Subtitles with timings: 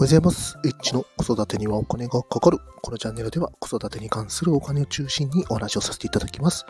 [0.00, 0.56] おはようございます。
[0.64, 2.58] エッチの子育てにはお金がかかる。
[2.82, 6.66] このチャンネルでは子育てに関するお金を中心にお話をさせていただきます。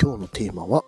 [0.00, 0.82] 今日のテーマは、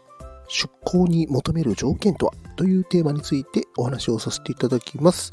[0.49, 5.33] 出向に求める条件とはというテーマについてお話をさせていただきます。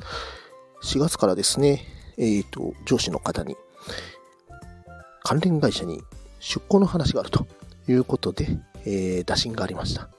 [0.84, 1.86] 4月からですね、
[2.18, 3.56] えっ、と、上司の方に、
[5.24, 6.02] 関連会社に
[6.42, 7.48] 出向の話があると
[7.88, 10.10] いうことで、えー打診がありました。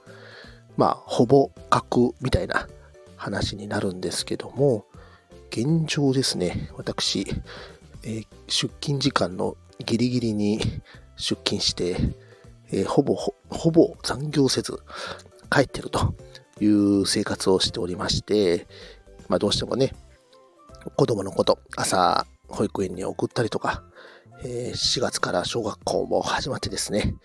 [0.75, 2.67] まあ、ほぼ確みたいな
[3.15, 4.85] 話になるんですけども、
[5.51, 7.25] 現状ですね、私、
[8.03, 10.59] えー出勤時間のギリギリに
[11.17, 11.97] 出勤して、
[12.71, 14.79] えーほぼほ、ほぼ残業せず
[15.49, 16.13] 帰ってると
[16.59, 18.67] いう生活をしておりまして、
[19.27, 19.93] まあどうしてもね、
[20.95, 23.83] 子供のこと、朝保育園に送ったりとか、
[24.43, 27.15] えー4月から小学校も始まってですね、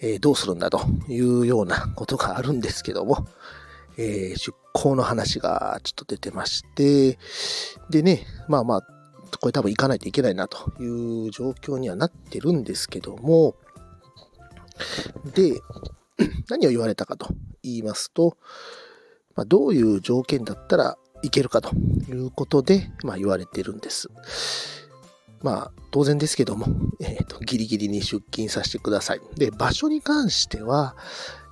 [0.00, 3.26] えーどうするんだというようなことがあるんですけども、
[3.96, 7.18] えー出向の話がちょっと出てまして、
[7.90, 8.82] でね、まあまあ、
[9.40, 13.54] これ多分行かないといけないなという状況にはなってるんですけども、
[15.34, 15.60] で、
[16.48, 17.28] 何を言われたかと
[17.62, 18.36] 言いますと、
[19.34, 21.74] まあ、どういう条件だったらいけるかと
[22.08, 24.08] いうことで、まあ、言われてるんです。
[25.42, 26.66] まあ、当然ですけども、
[27.00, 29.20] えーと、ギリギリに出勤させてください。
[29.36, 30.94] で、場所に関しては、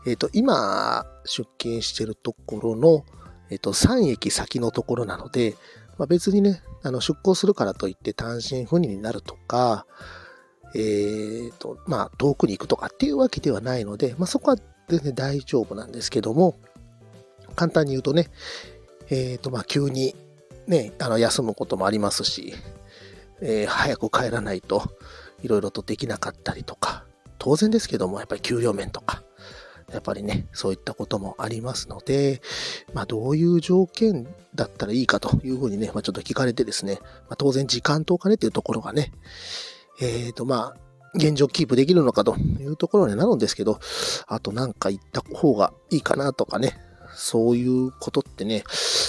[0.06, 3.04] えっ、と、今、出勤してるところの、
[3.50, 5.56] えっ、と、3駅先のところなので、
[5.98, 9.86] まあ、別にね、あの、出向するからといって単身赴任になるとか、
[10.74, 14.56] えっ、と、まあ、遠くに行くとかっていうわけではないので、まあ、そこは
[14.88, 16.56] 全然大丈夫なんですけども、
[17.56, 18.28] 簡単に言うとね、
[19.10, 20.14] えっ、と、まあ、急に
[20.66, 22.54] ね、あの、休むこともありますし、
[23.42, 24.82] え早く帰らないと
[25.42, 27.04] いろいろとできなかったりとか、
[27.38, 29.19] 当然ですけども、やっぱり給料面とか、
[29.92, 32.40] やっぱりね、そういったこともありますので、
[32.94, 39.12] まあ、どういう条件だったらいいかというふうにね、まあ、ちょっと聞かれてですね、まあ、当然時間とお金っていうところがね、
[40.00, 40.76] えっ、と、まあ、
[41.14, 43.80] 現状キープできるのかというところになるんですけど、
[44.28, 46.78] あとなんか言った方がいいかなとかね、
[47.14, 48.64] そういうことってね、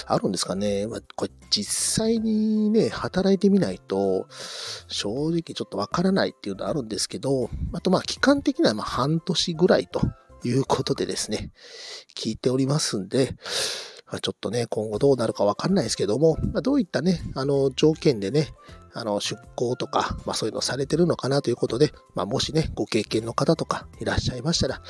[0.07, 0.87] あるんですかね。
[0.87, 4.27] まあ、これ実際にね、働いてみないと、
[4.87, 10.01] 正直ちょっとわからないっていうのはあるんですけど、あとまあ期間的にはまあ半年ぐらいと
[10.43, 11.51] いうことでですね、
[12.15, 13.35] 聞いておりますんで、
[14.07, 18.49] まあちょっとね、今後どうなるかわかんないですけども、まあ、どういったね、あの、条件でね、
[18.93, 24.81] あの、出向とか、まあそういうのされてるのかなということで、まあもしね、ご経験の方とかいらっしゃいましたら、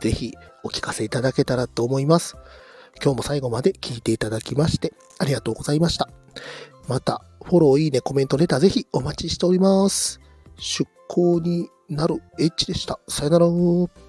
[0.00, 2.36] ぜひお聞かせいただけたらと思います。
[3.02, 6.08] 今日も最後まで聞いていただきまして、ありがとうございました。
[6.88, 10.20] また、フォロー、いいね、コメント、レターぜひお待ちしております。
[10.58, 12.98] 出向になるエッチでした。
[13.08, 14.05] さよなら。